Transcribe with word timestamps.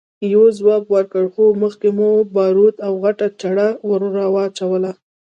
يوه 0.33 0.49
ځواب 0.59 0.83
ورکړ! 0.95 1.23
هو، 1.35 1.45
مخکې 1.63 1.89
مو 1.97 2.09
باروت 2.35 2.75
او 2.87 2.93
غټه 3.03 3.27
چره 3.41 3.67
ور 3.89 4.01
واچوله! 4.33 4.91